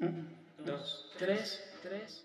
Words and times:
Un, 0.00 0.34
dos, 0.64 1.10
tres, 1.18 1.62
tres. 1.82 2.24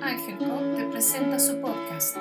Ángel 0.00 0.38
te 0.74 0.84
presenta 0.90 1.38
su 1.38 1.60
podcast. 1.60 2.16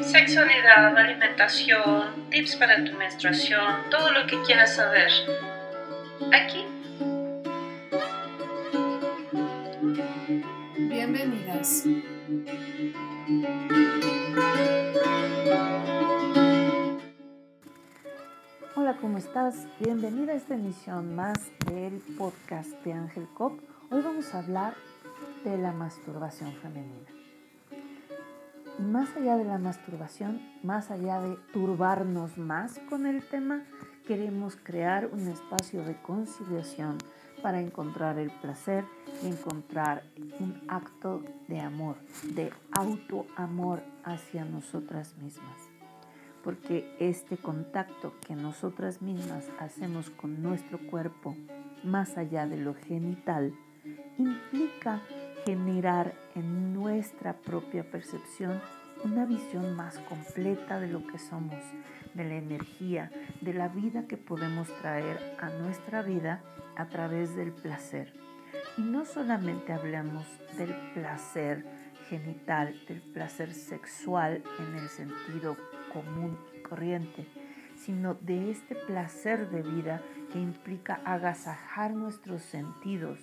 Sexualidad, 0.00 0.96
alimentación, 0.96 2.30
tips 2.30 2.56
para 2.56 2.82
tu 2.82 2.92
menstruación, 2.92 3.90
todo 3.90 4.10
lo 4.10 4.26
que 4.26 4.40
quieras 4.40 4.76
saber. 4.76 5.10
Aquí. 6.32 6.64
Bienvenidas. 10.78 11.84
Hola, 18.92 19.00
¿cómo 19.00 19.16
estás? 19.16 19.66
Bienvenida 19.80 20.32
a 20.32 20.36
esta 20.36 20.54
emisión 20.54 21.16
más 21.16 21.38
del 21.66 21.94
podcast 22.18 22.68
de 22.84 22.92
Ángel 22.92 23.26
Cop. 23.32 23.58
Hoy 23.90 24.02
vamos 24.02 24.34
a 24.34 24.40
hablar 24.40 24.74
de 25.44 25.56
la 25.56 25.72
masturbación 25.72 26.52
femenina. 26.52 27.08
Y 28.78 28.82
más 28.82 29.08
allá 29.16 29.38
de 29.38 29.44
la 29.44 29.56
masturbación, 29.56 30.42
más 30.62 30.90
allá 30.90 31.22
de 31.22 31.36
turbarnos 31.54 32.36
más 32.36 32.80
con 32.90 33.06
el 33.06 33.26
tema, 33.26 33.62
queremos 34.06 34.56
crear 34.62 35.08
un 35.10 35.26
espacio 35.26 35.82
de 35.84 35.96
conciliación 36.02 36.98
para 37.42 37.62
encontrar 37.62 38.18
el 38.18 38.30
placer 38.42 38.84
y 39.22 39.28
encontrar 39.28 40.02
un 40.38 40.60
acto 40.68 41.22
de 41.48 41.60
amor, 41.60 41.96
de 42.34 42.52
autoamor 42.72 43.82
hacia 44.04 44.44
nosotras 44.44 45.16
mismas 45.16 45.71
porque 46.42 46.94
este 46.98 47.36
contacto 47.36 48.14
que 48.26 48.34
nosotras 48.34 49.02
mismas 49.02 49.48
hacemos 49.58 50.10
con 50.10 50.42
nuestro 50.42 50.78
cuerpo, 50.78 51.36
más 51.84 52.16
allá 52.16 52.46
de 52.46 52.56
lo 52.56 52.74
genital, 52.74 53.54
implica 54.18 55.00
generar 55.44 56.14
en 56.34 56.72
nuestra 56.72 57.34
propia 57.34 57.88
percepción 57.90 58.60
una 59.04 59.26
visión 59.26 59.74
más 59.74 59.98
completa 60.00 60.78
de 60.78 60.88
lo 60.88 61.06
que 61.06 61.18
somos, 61.18 61.58
de 62.14 62.24
la 62.24 62.36
energía, 62.36 63.10
de 63.40 63.52
la 63.52 63.68
vida 63.68 64.06
que 64.06 64.16
podemos 64.16 64.68
traer 64.80 65.36
a 65.40 65.50
nuestra 65.50 66.02
vida 66.02 66.42
a 66.76 66.86
través 66.86 67.34
del 67.34 67.52
placer. 67.52 68.12
Y 68.78 68.82
no 68.82 69.04
solamente 69.04 69.72
hablamos 69.72 70.24
del 70.56 70.74
placer 70.94 71.64
genital, 72.08 72.78
del 72.86 73.00
placer 73.00 73.52
sexual 73.52 74.42
en 74.58 74.76
el 74.76 74.88
sentido 74.88 75.56
común 75.92 76.38
y 76.56 76.62
corriente, 76.62 77.26
sino 77.76 78.14
de 78.14 78.50
este 78.50 78.74
placer 78.74 79.50
de 79.50 79.62
vida 79.62 80.02
que 80.32 80.38
implica 80.38 81.00
agasajar 81.04 81.92
nuestros 81.92 82.42
sentidos 82.42 83.18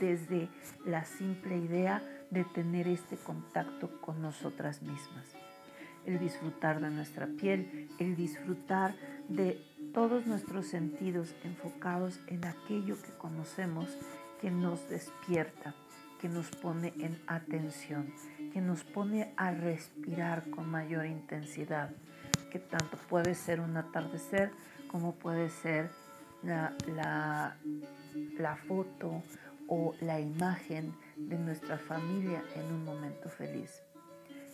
desde 0.00 0.48
la 0.84 1.04
simple 1.04 1.56
idea 1.56 2.02
de 2.30 2.44
tener 2.44 2.88
este 2.88 3.16
contacto 3.16 4.00
con 4.00 4.20
nosotras 4.20 4.82
mismas. 4.82 5.34
El 6.04 6.18
disfrutar 6.18 6.80
de 6.80 6.90
nuestra 6.90 7.26
piel, 7.26 7.88
el 7.98 8.14
disfrutar 8.16 8.94
de 9.28 9.60
todos 9.92 10.26
nuestros 10.26 10.66
sentidos 10.66 11.34
enfocados 11.42 12.20
en 12.28 12.44
aquello 12.44 12.96
que 13.02 13.12
conocemos 13.18 13.96
que 14.40 14.50
nos 14.50 14.88
despierta, 14.88 15.74
que 16.20 16.28
nos 16.28 16.50
pone 16.50 16.92
en 16.98 17.18
atención, 17.26 18.12
que 18.52 18.60
nos 18.60 18.84
pone 18.84 19.32
a 19.36 19.50
respirar 19.50 20.48
con 20.50 20.70
mayor 20.70 21.06
intensidad, 21.06 21.90
tanto 22.58 22.96
puede 23.08 23.34
ser 23.34 23.60
un 23.60 23.76
atardecer 23.76 24.50
como 24.88 25.14
puede 25.14 25.50
ser 25.50 25.90
la, 26.42 26.74
la, 26.86 27.56
la 28.38 28.56
foto 28.56 29.22
o 29.68 29.94
la 30.00 30.20
imagen 30.20 30.94
de 31.16 31.38
nuestra 31.38 31.78
familia 31.78 32.42
en 32.54 32.66
un 32.66 32.84
momento 32.84 33.28
feliz. 33.28 33.82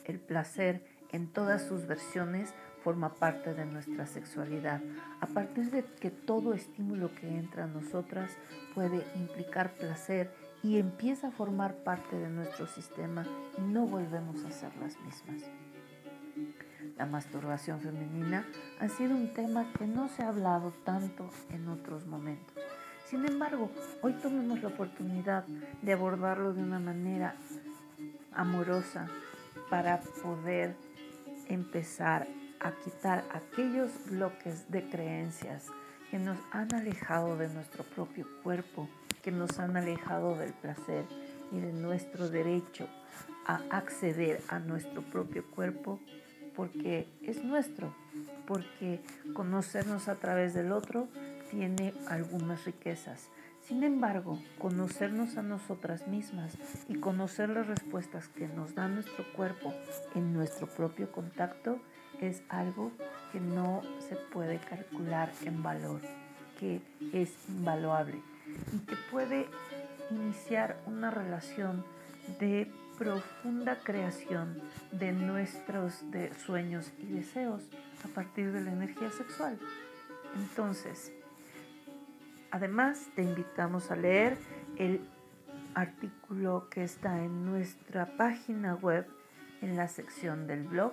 El 0.04 0.18
placer 0.18 0.84
en 1.10 1.28
todas 1.28 1.62
sus 1.62 1.86
versiones 1.86 2.54
forma 2.82 3.14
parte 3.14 3.54
de 3.54 3.64
nuestra 3.64 4.06
sexualidad, 4.06 4.80
a 5.20 5.26
partir 5.26 5.70
de 5.70 5.84
que 5.84 6.10
todo 6.10 6.52
estímulo 6.52 7.14
que 7.14 7.28
entra 7.28 7.64
a 7.64 7.68
nosotras 7.68 8.36
puede 8.74 9.04
implicar 9.14 9.72
placer 9.74 10.30
y 10.62 10.78
empieza 10.78 11.28
a 11.28 11.32
formar 11.32 11.76
parte 11.84 12.18
de 12.18 12.28
nuestro 12.28 12.66
sistema 12.66 13.24
y 13.58 13.60
no 13.60 13.86
volvemos 13.86 14.44
a 14.44 14.50
ser 14.50 14.74
las 14.76 14.98
mismas. 15.00 15.50
La 17.02 17.08
masturbación 17.08 17.80
femenina 17.80 18.46
ha 18.78 18.88
sido 18.88 19.16
un 19.16 19.32
tema 19.32 19.72
que 19.76 19.88
no 19.88 20.08
se 20.08 20.22
ha 20.22 20.28
hablado 20.28 20.72
tanto 20.84 21.28
en 21.50 21.66
otros 21.66 22.06
momentos. 22.06 22.54
Sin 23.06 23.26
embargo, 23.26 23.72
hoy 24.02 24.12
tomemos 24.12 24.62
la 24.62 24.68
oportunidad 24.68 25.44
de 25.82 25.94
abordarlo 25.94 26.52
de 26.54 26.62
una 26.62 26.78
manera 26.78 27.34
amorosa 28.30 29.08
para 29.68 29.98
poder 30.22 30.76
empezar 31.48 32.28
a 32.60 32.70
quitar 32.70 33.24
aquellos 33.32 33.90
bloques 34.08 34.70
de 34.70 34.88
creencias 34.88 35.66
que 36.08 36.20
nos 36.20 36.38
han 36.52 36.72
alejado 36.72 37.36
de 37.36 37.48
nuestro 37.48 37.82
propio 37.82 38.28
cuerpo, 38.44 38.88
que 39.22 39.32
nos 39.32 39.58
han 39.58 39.76
alejado 39.76 40.36
del 40.36 40.52
placer 40.52 41.04
y 41.50 41.58
de 41.58 41.72
nuestro 41.72 42.28
derecho 42.28 42.86
a 43.44 43.60
acceder 43.70 44.40
a 44.46 44.60
nuestro 44.60 45.02
propio 45.02 45.44
cuerpo 45.50 45.98
porque 46.54 47.08
es 47.22 47.44
nuestro, 47.44 47.94
porque 48.46 49.00
conocernos 49.34 50.08
a 50.08 50.16
través 50.16 50.54
del 50.54 50.72
otro 50.72 51.08
tiene 51.50 51.94
algunas 52.08 52.64
riquezas. 52.64 53.28
Sin 53.60 53.84
embargo, 53.84 54.40
conocernos 54.58 55.36
a 55.36 55.42
nosotras 55.42 56.08
mismas 56.08 56.52
y 56.88 56.96
conocer 56.96 57.48
las 57.48 57.66
respuestas 57.66 58.28
que 58.28 58.48
nos 58.48 58.74
da 58.74 58.88
nuestro 58.88 59.24
cuerpo 59.34 59.72
en 60.14 60.32
nuestro 60.32 60.66
propio 60.66 61.12
contacto 61.12 61.78
es 62.20 62.42
algo 62.48 62.90
que 63.30 63.40
no 63.40 63.82
se 64.08 64.16
puede 64.16 64.58
calcular 64.58 65.32
en 65.44 65.62
valor, 65.62 66.00
que 66.58 66.80
es 67.12 67.32
invaluable 67.48 68.20
y 68.74 68.78
que 68.80 68.96
puede 69.10 69.46
iniciar 70.10 70.78
una 70.86 71.10
relación 71.10 71.84
de 72.40 72.70
profunda 73.02 73.80
creación 73.82 74.62
de 74.92 75.10
nuestros 75.10 76.04
sueños 76.46 76.92
y 77.00 77.06
deseos 77.06 77.62
a 78.04 78.08
partir 78.14 78.52
de 78.52 78.60
la 78.60 78.70
energía 78.70 79.10
sexual. 79.10 79.58
Entonces, 80.36 81.12
además 82.52 83.08
te 83.16 83.22
invitamos 83.22 83.90
a 83.90 83.96
leer 83.96 84.38
el 84.76 85.00
artículo 85.74 86.68
que 86.70 86.84
está 86.84 87.24
en 87.24 87.44
nuestra 87.44 88.16
página 88.16 88.76
web 88.76 89.04
en 89.62 89.76
la 89.76 89.88
sección 89.88 90.46
del 90.46 90.62
blog 90.62 90.92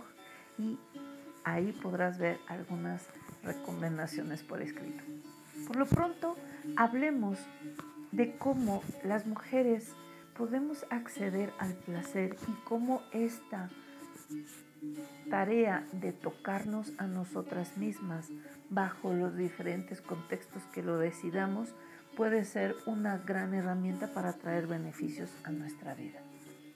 y 0.58 0.80
ahí 1.44 1.72
podrás 1.74 2.18
ver 2.18 2.40
algunas 2.48 3.06
recomendaciones 3.44 4.42
por 4.42 4.64
escrito. 4.64 5.04
Por 5.68 5.76
lo 5.76 5.86
pronto, 5.86 6.36
hablemos 6.76 7.38
de 8.12 8.36
cómo 8.36 8.82
las 9.04 9.28
mujeres 9.28 9.94
podemos 10.40 10.86
acceder 10.90 11.52
al 11.60 11.74
placer 11.74 12.38
y 12.48 12.54
cómo 12.64 13.02
esta 13.12 13.70
tarea 15.30 15.86
de 15.92 16.14
tocarnos 16.14 16.94
a 16.98 17.08
nosotras 17.08 17.76
mismas 17.76 18.30
bajo 18.70 19.14
los 19.14 19.36
diferentes 19.36 20.00
contextos 20.00 20.64
que 20.74 20.82
lo 20.82 20.98
decidamos 20.98 21.76
puede 22.16 22.46
ser 22.46 22.74
una 22.86 23.18
gran 23.18 23.54
herramienta 23.54 24.14
para 24.14 24.32
traer 24.32 24.66
beneficios 24.66 25.30
a 25.44 25.52
nuestra 25.52 25.94
vida. 25.94 26.22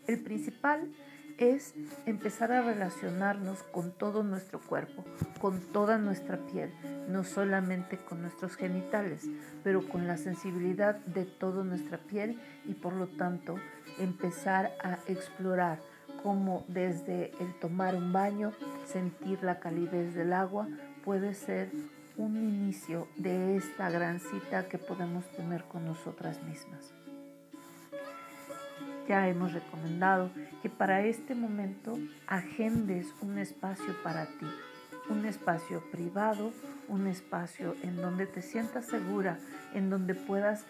El 0.07 0.19
principal 0.19 0.91
es 1.37 1.73
empezar 2.05 2.51
a 2.51 2.61
relacionarnos 2.61 3.63
con 3.63 3.91
todo 3.91 4.23
nuestro 4.23 4.59
cuerpo, 4.59 5.03
con 5.39 5.59
toda 5.59 5.97
nuestra 5.97 6.37
piel, 6.37 6.71
no 7.09 7.23
solamente 7.23 7.97
con 7.97 8.21
nuestros 8.21 8.55
genitales, 8.55 9.27
pero 9.63 9.87
con 9.87 10.07
la 10.07 10.17
sensibilidad 10.17 10.95
de 11.05 11.25
toda 11.25 11.63
nuestra 11.63 11.97
piel 11.97 12.39
y 12.65 12.73
por 12.73 12.93
lo 12.93 13.07
tanto 13.07 13.55
empezar 13.99 14.71
a 14.83 14.99
explorar 15.07 15.79
cómo 16.21 16.63
desde 16.67 17.31
el 17.39 17.53
tomar 17.59 17.95
un 17.95 18.13
baño, 18.13 18.53
sentir 18.85 19.43
la 19.43 19.59
calidez 19.59 20.13
del 20.15 20.33
agua, 20.33 20.67
puede 21.03 21.33
ser 21.33 21.69
un 22.15 22.37
inicio 22.37 23.07
de 23.17 23.57
esta 23.57 23.89
gran 23.89 24.19
cita 24.19 24.67
que 24.67 24.77
podemos 24.77 25.25
tener 25.31 25.63
con 25.65 25.85
nosotras 25.85 26.41
mismas. 26.43 26.93
Ya 29.07 29.27
hemos 29.27 29.53
recomendado 29.53 30.29
que 30.61 30.69
para 30.69 31.01
este 31.05 31.35
momento 31.35 31.97
agendes 32.27 33.13
un 33.21 33.37
espacio 33.37 33.93
para 34.01 34.25
ti, 34.25 34.47
un 35.09 35.25
espacio 35.25 35.83
privado, 35.91 36.51
un 36.87 37.07
espacio 37.07 37.75
en 37.83 37.97
donde 37.97 38.25
te 38.25 38.41
sientas 38.41 38.85
segura, 38.85 39.39
en 39.73 39.89
donde 39.89 40.15
puedas 40.15 40.65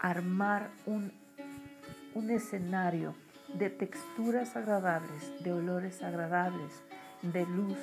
armar 0.00 0.70
un, 0.86 1.12
un 2.14 2.30
escenario 2.30 3.14
de 3.54 3.70
texturas 3.70 4.56
agradables, 4.56 5.32
de 5.42 5.52
olores 5.52 6.02
agradables, 6.02 6.82
de 7.22 7.46
luz, 7.46 7.78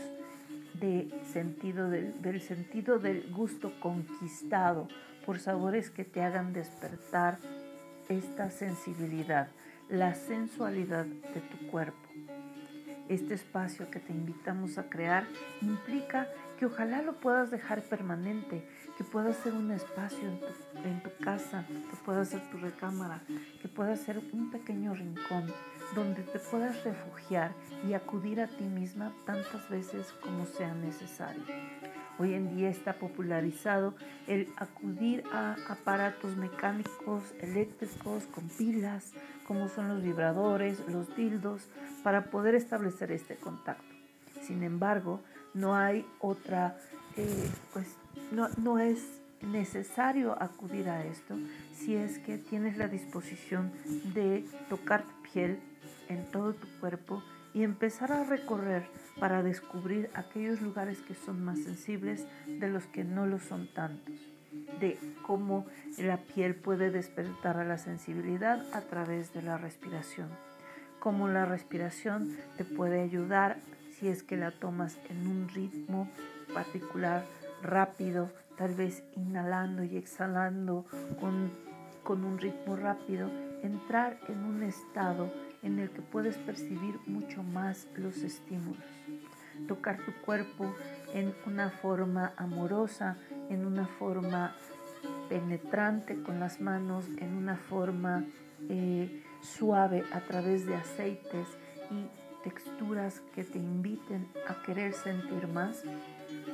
de 0.74 1.10
sentido 1.32 1.90
del, 1.90 2.22
del, 2.22 2.42
sentido 2.42 3.00
del 3.00 3.32
gusto 3.32 3.72
conquistado 3.80 4.88
por 5.26 5.40
sabores 5.40 5.90
que 5.90 6.04
te 6.04 6.22
hagan 6.22 6.54
despertar 6.54 7.40
esta 8.10 8.52
sensibilidad, 8.52 9.48
la 9.90 10.16
sensualidad 10.16 11.06
de 11.06 11.42
tu 11.42 11.68
cuerpo. 11.68 12.10
Este 13.08 13.36
espacio 13.36 13.92
que 13.92 14.00
te 14.00 14.12
invitamos 14.12 14.80
a 14.80 14.90
crear 14.90 15.28
implica 15.62 16.28
que 16.58 16.66
ojalá 16.66 17.04
lo 17.04 17.20
puedas 17.20 17.52
dejar 17.52 17.84
permanente, 17.84 18.68
que 18.98 19.04
pueda 19.04 19.32
ser 19.34 19.54
un 19.54 19.72
espacio 19.72 20.28
en 20.84 21.04
tu, 21.04 21.12
casa, 21.24 21.66
que 21.68 21.96
pueda 22.04 22.26
ser 22.26 22.42
tu 22.50 22.58
recámara, 22.58 23.22
que 23.62 23.68
pueda 23.68 23.96
ser 23.96 24.20
un 24.32 24.50
pequeño 24.50 24.96
rincón 24.96 25.46
donde 25.94 26.24
te 26.24 26.40
puedas 26.40 26.84
refugiar 26.84 27.52
y 27.88 27.94
acudir 27.94 28.42
a 28.42 28.48
ti 28.48 28.64
misma 28.64 29.14
tantas 29.26 29.70
veces 29.70 30.12
como 30.24 30.46
sea 30.46 30.74
necesario. 30.74 31.44
Hoy 32.18 32.34
en 32.34 32.56
día 32.56 32.70
está 32.70 32.94
popularizado 32.94 33.94
el 34.28 34.48
acudir 34.56 35.24
a 35.34 35.58
aparatos 35.68 36.38
mecánicos, 36.38 37.24
eléctricos, 37.42 38.24
con 38.24 38.48
pilas, 38.48 39.12
como 39.46 39.68
son 39.68 39.90
los 39.90 40.02
vibradores, 40.02 40.80
los 40.88 41.14
dildos, 41.18 41.68
para 42.04 42.26
poder 42.32 42.56
establecer 42.56 43.12
este 43.12 43.36
contacto. 43.36 43.84
Sin 44.42 44.64
embargo, 44.64 45.22
no 45.54 45.76
hay 45.76 46.06
otra, 46.20 46.78
eh, 47.18 47.50
pues 47.74 47.88
no, 48.32 48.48
no 48.58 48.80
es 48.80 49.22
necesario 49.42 50.42
acudir 50.42 50.90
a 50.90 51.06
esto 51.06 51.36
si 51.74 51.96
es 51.96 52.20
que 52.20 52.38
tienes 52.38 52.78
la 52.78 52.88
disposición 52.88 53.72
de 54.14 54.46
tocar 54.70 55.04
tu 55.04 55.32
piel 55.34 55.60
en 56.08 56.26
todo 56.32 56.54
tu 56.54 56.68
cuerpo 56.80 57.22
y 57.56 57.64
empezar 57.64 58.12
a 58.12 58.26
recorrer 58.26 58.86
para 59.18 59.42
descubrir 59.42 60.10
aquellos 60.14 60.62
lugares 60.62 61.00
que 61.00 61.16
son 61.16 61.44
más 61.44 61.58
sensibles 61.60 62.28
de 62.46 62.68
los 62.68 62.86
que 62.86 63.06
no 63.06 63.26
lo 63.26 63.40
son 63.40 63.74
tantos, 63.74 64.14
de 64.82 65.00
cómo 65.26 65.66
la 65.98 66.18
piel 66.18 66.54
puede 66.54 66.92
despertar 66.92 67.58
a 67.58 67.64
la 67.64 67.78
sensibilidad 67.78 68.62
a 68.74 68.82
través 68.82 69.34
de 69.34 69.42
la 69.42 69.58
respiración, 69.58 70.28
cómo 71.00 71.30
la 71.30 71.46
respiración 71.46 72.36
te 72.58 72.66
puede 72.66 73.02
ayudar 73.02 73.58
si 73.98 74.10
es 74.10 74.22
que 74.22 74.36
la 74.36 74.52
tomas 74.52 75.00
en 75.10 75.26
un 75.26 75.48
ritmo 75.48 76.10
particular, 76.54 77.24
rápido, 77.64 78.32
tal 78.58 78.76
vez 78.76 79.02
inhalando 79.16 79.86
y 79.86 79.96
exhalando 79.96 80.86
con, 81.22 81.52
con 82.04 82.26
un 82.26 82.38
ritmo 82.38 82.76
rápido, 82.76 83.32
entrar 83.64 84.20
en 84.28 84.44
un 84.44 84.62
estado 84.62 85.32
en 85.66 85.80
el 85.80 85.90
que 85.90 86.02
puedes 86.02 86.38
percibir 86.38 87.00
mucho 87.08 87.44
más 87.44 87.88
los 87.96 88.18
estímulos. 88.18 88.84
Tocar 89.68 89.98
tu 89.98 90.14
cuerpo 90.24 90.74
en 91.14 91.34
una 91.46 91.70
forma 91.70 92.34
amorosa, 92.38 93.18
en 93.50 93.66
una 93.66 93.88
forma 93.88 94.56
penetrante 95.28 96.22
con 96.22 96.40
las 96.40 96.62
manos, 96.62 97.06
en 97.18 97.36
una 97.36 97.58
forma 97.58 98.26
eh, 98.70 99.24
suave 99.42 100.04
a 100.14 100.22
través 100.22 100.66
de 100.66 100.76
aceites 100.76 101.48
y 101.92 102.08
texturas 102.44 103.22
que 103.34 103.44
te 103.44 103.58
inviten 103.58 104.28
a 104.48 104.62
querer 104.62 104.94
sentir 104.94 105.48
más, 105.48 105.84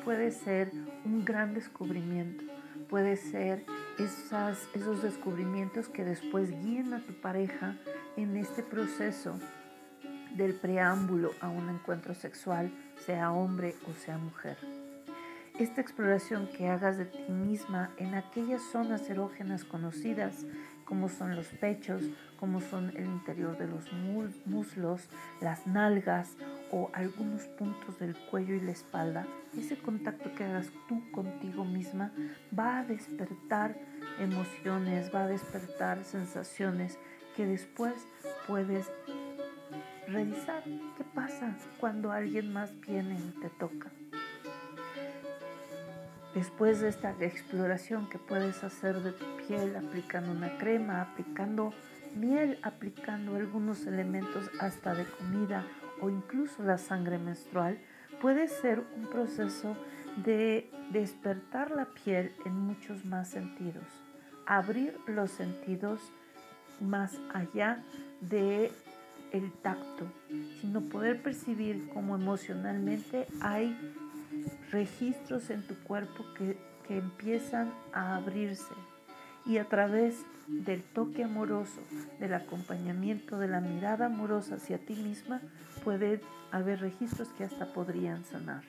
puede 0.06 0.32
ser 0.32 0.72
un 1.04 1.26
gran 1.26 1.54
descubrimiento. 1.54 2.46
Puede 2.90 3.18
ser 3.18 3.66
esas, 4.00 4.68
esos 4.74 5.02
descubrimientos 5.02 5.90
que 5.90 6.04
después 6.04 6.50
guíen 6.50 6.94
a 6.94 7.00
tu 7.00 7.14
pareja 7.14 7.76
en 8.18 8.38
este 8.38 8.64
proceso 8.64 9.40
del 10.36 10.54
preámbulo 10.54 11.32
a 11.42 11.50
un 11.50 11.70
encuentro 11.70 12.14
sexual, 12.14 12.72
sea 13.06 13.32
hombre 13.32 13.76
o 13.90 13.94
sea 13.94 14.18
mujer. 14.18 14.58
Esta 15.60 15.82
exploración 15.82 16.48
que 16.48 16.70
hagas 16.70 16.98
de 16.98 17.06
ti 17.06 17.32
misma 17.32 17.92
en 17.98 18.16
aquellas 18.16 18.62
zonas 18.72 19.10
erógenas 19.10 19.64
conocidas, 19.64 20.46
como 20.86 21.10
son 21.10 21.36
los 21.36 21.48
pechos, 21.48 22.04
como 22.40 22.62
son 22.62 22.90
el 22.96 23.06
interior 23.06 23.58
de 23.58 23.68
los 23.68 23.92
muslos, 24.46 25.10
las 25.42 25.68
nalgas 25.68 26.36
o 26.72 26.90
algunos 26.94 27.44
puntos 27.44 28.00
del 28.00 28.16
cuello 28.30 28.56
y 28.56 28.62
la 28.62 28.72
espalda, 28.72 29.28
ese 29.58 29.78
contacto 29.78 30.34
que 30.36 30.46
hagas 30.46 30.72
tú 30.88 31.02
contigo 31.12 31.66
misma 31.66 32.12
va 32.58 32.80
a 32.80 32.84
despertar 32.84 33.78
emociones, 34.20 35.14
va 35.14 35.24
a 35.24 35.28
despertar 35.28 36.04
sensaciones 36.04 36.98
que 37.36 37.46
después 37.46 37.94
puedes 38.48 38.90
revisar 40.08 40.64
qué 40.64 41.04
pasa 41.14 41.56
cuando 41.80 42.12
alguien 42.12 42.52
más 42.52 42.80
viene 42.82 43.16
y 43.16 43.42
te 43.42 43.50
toca. 43.50 43.92
Después 46.34 46.80
de 46.80 46.88
esta 46.88 47.12
exploración 47.20 48.08
que 48.08 48.18
puedes 48.18 48.64
hacer 48.64 49.02
de 49.02 49.12
tu 49.12 49.26
piel 49.46 49.76
aplicando 49.76 50.32
una 50.32 50.58
crema, 50.58 51.02
aplicando 51.02 51.74
miel, 52.16 52.58
aplicando 52.64 53.36
algunos 53.36 53.86
elementos 53.86 54.50
hasta 54.60 54.94
de 54.94 55.06
comida 55.06 55.66
o 56.02 56.10
incluso 56.10 56.64
la 56.64 56.78
sangre 56.78 57.18
menstrual, 57.18 57.80
puede 58.22 58.48
ser 58.48 58.84
un 58.98 59.10
proceso 59.10 59.76
de 60.24 60.70
despertar 60.92 61.72
la 61.72 61.86
piel 61.86 62.34
en 62.46 62.54
muchos 62.54 63.06
más 63.06 63.30
sentidos, 63.30 63.86
abrir 64.46 64.98
los 65.08 65.32
sentidos 65.32 66.02
más 66.80 67.18
allá 67.34 67.84
de 68.20 68.72
el 69.32 69.52
tacto, 69.54 70.12
sino 70.60 70.82
poder 70.82 71.22
percibir 71.22 71.90
cómo 71.94 72.16
emocionalmente 72.16 73.28
hay 73.40 73.78
registros 74.72 75.50
en 75.50 75.66
tu 75.66 75.76
cuerpo 75.84 76.26
que, 76.38 76.58
que 76.88 76.98
empiezan 76.98 77.72
a 77.94 78.18
abrirse 78.18 78.74
y 79.46 79.58
a 79.58 79.68
través 79.68 80.26
del 80.48 80.84
toque 80.84 81.24
amoroso, 81.24 81.82
del 82.20 82.34
acompañamiento, 82.34 83.38
de 83.40 83.48
la 83.48 83.62
mirada 83.62 84.08
amorosa 84.08 84.56
hacia 84.56 84.78
ti 84.78 84.96
misma, 84.96 85.42
puede 85.84 86.22
haber 86.52 86.82
registros 86.82 87.30
que 87.30 87.44
hasta 87.44 87.74
podrían 87.74 88.24
sanar. 88.26 88.64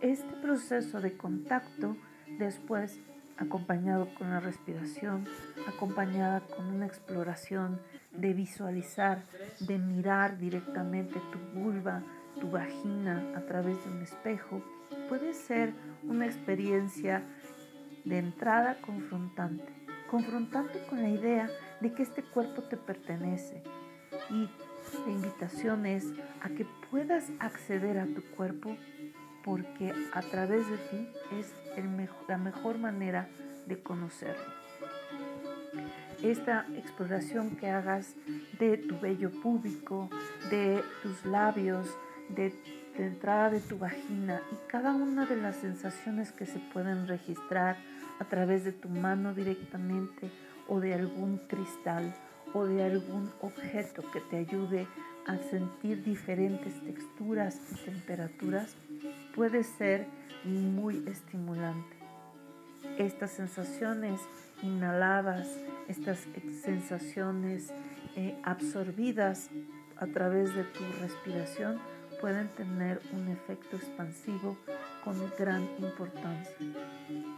Este 0.00 0.32
proceso 0.40 1.00
de 1.00 1.16
contacto 1.16 1.96
después 2.38 2.98
acompañado 3.36 4.08
con 4.14 4.30
la 4.30 4.40
respiración, 4.40 5.26
acompañada 5.66 6.40
con 6.40 6.66
una 6.66 6.86
exploración 6.86 7.80
de 8.12 8.34
visualizar, 8.34 9.24
de 9.60 9.78
mirar 9.78 10.38
directamente 10.38 11.20
tu 11.32 11.60
vulva, 11.60 12.02
tu 12.40 12.50
vagina 12.50 13.32
a 13.36 13.40
través 13.42 13.82
de 13.84 13.90
un 13.90 14.02
espejo, 14.02 14.62
puede 15.08 15.34
ser 15.34 15.72
una 16.04 16.26
experiencia 16.26 17.22
de 18.04 18.18
entrada 18.18 18.76
confrontante, 18.80 19.72
confrontante 20.10 20.84
con 20.88 21.02
la 21.02 21.08
idea 21.08 21.48
de 21.80 21.92
que 21.92 22.02
este 22.02 22.22
cuerpo 22.22 22.62
te 22.62 22.76
pertenece 22.76 23.62
y 24.30 24.48
la 25.06 25.12
invitación 25.12 25.86
es 25.86 26.12
a 26.42 26.48
que 26.50 26.66
puedas 26.90 27.30
acceder 27.38 27.98
a 27.98 28.06
tu 28.06 28.22
cuerpo 28.36 28.76
porque 29.44 29.92
a 30.12 30.22
través 30.22 30.68
de 30.68 30.76
ti 30.76 31.08
es 31.38 31.54
la 32.28 32.38
mejor 32.38 32.78
manera 32.78 33.28
de 33.66 33.82
conocerlo. 33.82 34.62
Esta 36.22 36.66
exploración 36.76 37.56
que 37.56 37.68
hagas 37.68 38.14
de 38.58 38.76
tu 38.76 39.00
vello 39.00 39.30
púbico, 39.42 40.08
de 40.50 40.82
tus 41.02 41.24
labios, 41.24 41.88
de 42.28 42.52
la 42.96 43.06
entrada 43.06 43.50
de 43.50 43.60
tu 43.60 43.78
vagina 43.78 44.40
y 44.52 44.70
cada 44.70 44.92
una 44.92 45.26
de 45.26 45.36
las 45.36 45.56
sensaciones 45.56 46.30
que 46.30 46.46
se 46.46 46.58
pueden 46.72 47.08
registrar 47.08 47.76
a 48.22 48.24
través 48.24 48.62
de 48.64 48.70
tu 48.70 48.88
mano 48.88 49.34
directamente 49.34 50.30
o 50.68 50.78
de 50.78 50.94
algún 50.94 51.38
cristal 51.48 52.14
o 52.54 52.64
de 52.64 52.84
algún 52.84 53.32
objeto 53.40 54.02
que 54.12 54.20
te 54.20 54.36
ayude 54.36 54.86
a 55.26 55.36
sentir 55.38 56.04
diferentes 56.04 56.80
texturas 56.84 57.60
y 57.72 57.84
temperaturas 57.84 58.76
puede 59.34 59.64
ser 59.64 60.06
muy 60.44 61.04
estimulante. 61.08 61.96
Estas 62.96 63.32
sensaciones 63.32 64.20
inhaladas, 64.62 65.48
estas 65.88 66.18
sensaciones 66.62 67.72
eh, 68.14 68.38
absorbidas 68.44 69.50
a 69.96 70.06
través 70.06 70.54
de 70.54 70.62
tu 70.62 70.84
respiración 71.00 71.80
pueden 72.20 72.46
tener 72.50 73.00
un 73.12 73.26
efecto 73.28 73.76
expansivo 73.76 74.56
con 75.04 75.16
gran 75.38 75.68
importancia. 75.78 76.56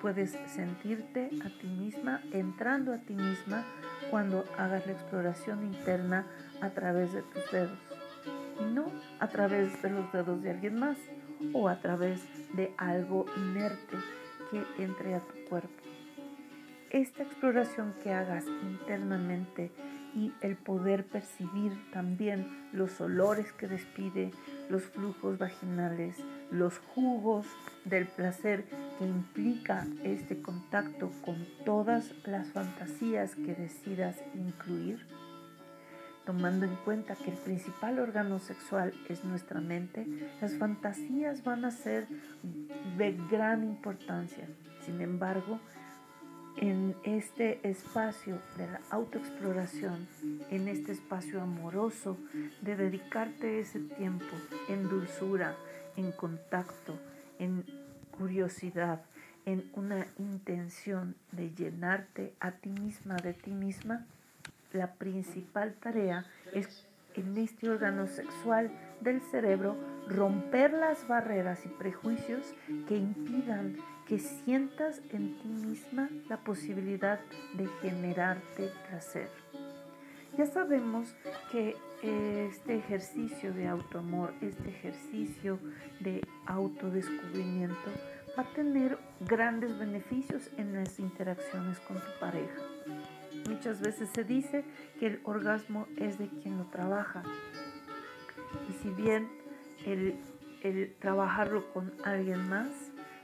Puedes 0.01 0.33
sentirte 0.47 1.31
a 1.45 1.49
ti 1.59 1.67
misma, 1.67 2.21
entrando 2.33 2.93
a 2.93 2.99
ti 2.99 3.15
misma 3.15 3.65
cuando 4.11 4.45
hagas 4.59 4.87
la 4.87 4.93
exploración 4.93 5.65
interna 5.65 6.27
a 6.61 6.71
través 6.71 7.13
de 7.13 7.23
tus 7.23 7.51
dedos 7.51 7.79
y 8.61 8.65
no 8.73 8.87
a 9.19 9.29
través 9.29 9.81
de 9.83 9.91
los 9.91 10.13
dedos 10.13 10.43
de 10.43 10.51
alguien 10.51 10.79
más 10.79 10.99
o 11.53 11.69
a 11.69 11.81
través 11.81 12.23
de 12.55 12.73
algo 12.77 13.27
inerte 13.37 13.97
que 14.51 14.83
entre 14.83 15.15
a 15.15 15.21
tu 15.21 15.45
cuerpo. 15.49 15.83
Esta 16.91 17.25
exploración 17.25 17.95
que 18.03 18.13
hagas 18.13 18.45
internamente 18.47 19.73
y 20.15 20.33
el 20.41 20.57
poder 20.57 21.05
percibir 21.05 21.73
también 21.93 22.69
los 22.73 23.01
olores 23.01 23.53
que 23.53 23.67
despide, 23.67 24.31
los 24.71 24.85
flujos 24.85 25.39
vaginales, 25.39 26.17
los 26.51 26.79
jugos 26.79 27.47
del 27.85 28.07
placer 28.07 28.65
que 28.99 29.05
implica 29.05 29.87
este 30.05 30.41
contacto 30.41 31.11
con 31.25 31.45
todas 31.65 32.13
las 32.25 32.49
fantasías 32.49 33.35
que 33.35 33.55
decidas 33.55 34.17
incluir, 34.35 35.05
tomando 36.25 36.65
en 36.65 36.77
cuenta 36.85 37.17
que 37.17 37.31
el 37.31 37.37
principal 37.37 37.99
órgano 37.99 38.39
sexual 38.39 38.95
es 39.09 39.25
nuestra 39.25 39.61
mente, 39.61 40.07
las 40.41 40.55
fantasías 40.55 41.43
van 41.43 41.65
a 41.65 41.71
ser 41.71 42.07
de 42.97 43.13
gran 43.31 43.65
importancia. 43.65 44.49
Sin 44.85 45.01
embargo, 45.01 45.61
en 46.57 46.95
este 47.05 47.61
espacio 47.69 48.39
de 48.57 48.67
la 48.67 48.81
autoexploración, 48.91 50.07
en 50.51 50.69
este 50.69 50.93
espacio 50.93 51.41
amoroso 51.41 52.17
de 52.61 52.77
dedicarte 52.77 53.61
ese 53.61 53.81
tiempo 53.81 54.37
en 54.69 54.89
dulzura, 54.89 55.57
en 55.97 56.13
contacto, 56.13 56.99
en 57.39 57.65
curiosidad, 58.17 59.03
en 59.47 59.71
una 59.75 60.07
intención 60.19 61.15
de 61.33 61.51
llenarte 61.51 62.35
a 62.41 62.53
ti 62.53 62.71
misma, 62.71 63.17
de 63.17 63.35
ti 63.35 63.51
misma, 63.51 64.07
la 64.73 64.95
principal 64.95 65.75
tarea 65.75 66.27
es 66.53 66.84
en 67.15 67.37
este 67.39 67.69
órgano 67.69 68.07
sexual 68.07 68.71
del 69.01 69.21
cerebro 69.21 69.77
romper 70.09 70.73
las 70.73 71.07
barreras 71.09 71.65
y 71.65 71.69
prejuicios 71.69 72.55
que 72.89 72.97
impidan 72.97 73.77
que 74.07 74.19
sientas 74.19 75.01
en 75.11 75.39
ti 75.39 75.49
misma 75.49 76.11
la 76.29 76.39
posibilidad 76.39 77.21
de 77.55 77.67
generarte 77.81 78.71
placer. 78.89 79.31
Ya 80.37 80.47
sabemos 80.47 81.15
que 81.53 81.77
este 82.03 82.77
ejercicio 82.77 83.53
de 83.55 83.69
autoamor, 83.69 84.35
este 84.41 84.69
ejercicio 84.69 85.59
de 86.01 86.23
autodescubrimiento 86.47 87.91
va 88.37 88.43
a 88.43 88.55
tener 88.55 88.99
grandes 89.21 89.79
beneficios 89.79 90.51
en 90.57 90.75
las 90.75 90.99
interacciones 90.99 91.79
con 91.81 91.97
tu 91.97 92.19
pareja. 92.21 92.74
Muchas 93.65 93.81
veces 93.81 94.11
se 94.15 94.25
dice 94.25 94.63
que 95.01 95.07
el 95.07 95.21
orgasmo 95.25 95.87
es 95.97 96.19
de 96.19 96.29
quien 96.29 96.59
lo 96.59 96.67
trabaja. 96.67 97.23
Y 98.69 98.73
si 98.83 98.91
bien 98.91 99.27
el, 99.87 100.17
el 100.61 100.95
trabajarlo 100.99 101.73
con 101.73 101.91
alguien 102.05 102.47
más 102.47 102.69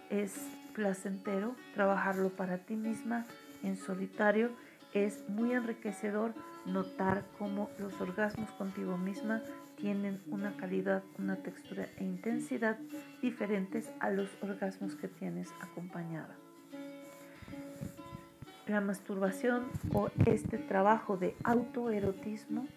es 0.09 0.49
placentero, 0.73 1.54
trabajarlo 1.75 2.30
para 2.30 2.56
ti 2.56 2.75
misma 2.75 3.26
en 3.62 3.76
solitario 3.76 4.49
es 4.94 5.28
muy 5.28 5.52
enriquecedor 5.52 6.32
notar 6.64 7.26
cómo 7.38 7.68
los 7.78 8.00
orgasmos 8.00 8.50
contigo 8.52 8.97
misma 8.97 9.42
tienen 9.76 10.23
una 10.26 10.56
calidad, 10.56 11.02
una 11.18 11.37
textura 11.37 11.87
e 11.99 12.04
intensidad 12.04 12.78
diferentes 13.20 13.90
a 14.00 14.09
los 14.09 14.30
orgasmos 14.40 14.94
que 14.94 15.09
tienes 15.09 15.52
acompañada. 15.61 16.35
La 18.71 18.81
masturbación 18.81 19.65
o 19.93 20.11
este 20.27 20.57
trabajo 20.57 21.17
de 21.17 21.35
autoerotismo 21.43 22.69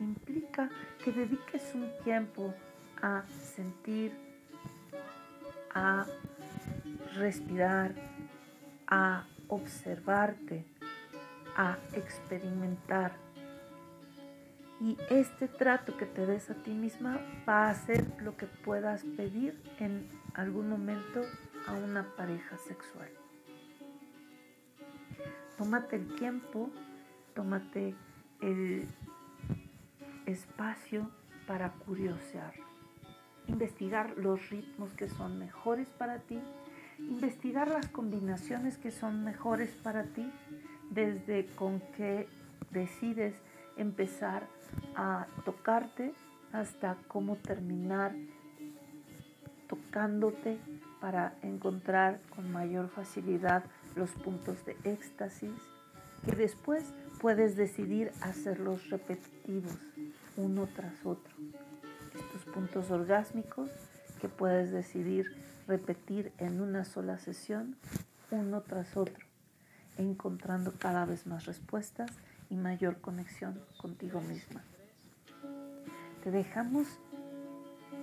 implica 0.00 0.68
que 1.04 1.12
dediques 1.12 1.76
un 1.76 1.88
tiempo 2.02 2.52
a 3.00 3.22
sentir, 3.28 4.10
a 5.72 6.06
respirar, 7.14 7.94
a 8.88 9.26
observarte, 9.46 10.64
a 11.56 11.78
experimentar. 11.92 13.12
Y 14.80 14.98
este 15.08 15.46
trato 15.46 15.96
que 15.96 16.06
te 16.06 16.26
des 16.26 16.50
a 16.50 16.54
ti 16.54 16.72
misma 16.72 17.20
va 17.48 17.70
a 17.70 17.74
ser 17.76 18.04
lo 18.20 18.36
que 18.36 18.46
puedas 18.46 19.04
pedir 19.16 19.62
en 19.78 20.08
algún 20.34 20.68
momento 20.68 21.20
a 21.68 21.74
una 21.74 22.02
pareja 22.16 22.58
sexual. 22.58 23.08
Tómate 25.58 25.96
el 25.96 26.14
tiempo, 26.16 26.70
tómate 27.34 27.94
el 28.40 28.86
espacio 30.26 31.10
para 31.46 31.72
curiosear, 31.72 32.54
investigar 33.46 34.16
los 34.18 34.50
ritmos 34.50 34.92
que 34.92 35.08
son 35.08 35.38
mejores 35.38 35.88
para 35.88 36.18
ti 36.18 36.40
investigar 36.98 37.68
las 37.68 37.88
combinaciones 37.88 38.78
que 38.78 38.90
son 38.90 39.24
mejores 39.24 39.70
para 39.82 40.04
ti, 40.04 40.30
desde 40.90 41.46
con 41.54 41.80
qué 41.96 42.28
decides 42.70 43.34
empezar 43.76 44.46
a 44.94 45.26
tocarte 45.44 46.14
hasta 46.52 46.96
cómo 47.08 47.36
terminar 47.36 48.14
tocándote 49.68 50.58
para 51.00 51.34
encontrar 51.42 52.20
con 52.34 52.50
mayor 52.52 52.88
facilidad 52.88 53.64
los 53.96 54.10
puntos 54.10 54.64
de 54.64 54.76
éxtasis, 54.84 55.50
que 56.24 56.32
después 56.36 56.84
puedes 57.20 57.56
decidir 57.56 58.12
hacerlos 58.20 58.88
repetitivos 58.90 59.76
uno 60.36 60.68
tras 60.74 61.04
otro. 61.04 61.34
Estos 62.14 62.52
puntos 62.52 62.90
orgásmicos 62.90 63.70
que 64.20 64.28
puedes 64.28 64.70
decidir 64.70 65.34
repetir 65.66 66.32
en 66.38 66.60
una 66.60 66.84
sola 66.84 67.18
sesión, 67.18 67.76
uno 68.30 68.62
tras 68.62 68.96
otro, 68.96 69.24
encontrando 69.98 70.72
cada 70.78 71.04
vez 71.04 71.26
más 71.26 71.46
respuestas 71.46 72.10
y 72.50 72.56
mayor 72.56 73.00
conexión 73.00 73.60
contigo 73.76 74.20
misma. 74.20 74.62
Te 76.22 76.30
dejamos 76.30 76.86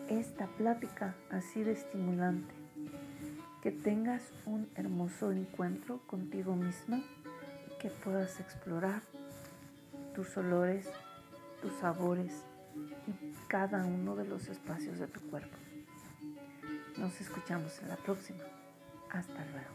esta 0.10 0.48
plática 0.48 1.16
así 1.30 1.64
de 1.64 1.74
estimulante. 1.74 2.63
Que 3.64 3.72
tengas 3.72 4.22
un 4.46 4.70
hermoso 4.76 5.32
encuentro 5.32 6.06
contigo 6.06 6.54
misma 6.54 6.98
y 6.98 7.80
que 7.80 7.90
puedas 7.90 8.42
explorar 8.42 9.02
tus 10.14 10.36
olores, 10.36 10.90
tus 11.62 11.72
sabores 11.80 12.44
y 13.08 13.48
cada 13.48 13.86
uno 13.86 14.18
de 14.18 14.26
los 14.26 14.50
espacios 14.50 15.00
de 15.00 15.08
tu 15.08 15.22
cuerpo. 15.30 15.56
Nos 16.98 17.22
escuchamos 17.22 17.80
en 17.82 17.88
la 17.88 17.96
próxima. 17.96 18.44
Hasta 19.10 19.46
luego. 19.46 19.72